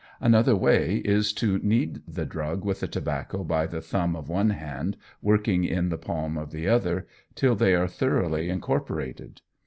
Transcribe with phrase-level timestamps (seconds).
[0.19, 4.49] Another way is to knead the drug with the tobacco by the thumb of one
[4.49, 9.41] hand working in the palm of the other, till they are thoroughly incorporated.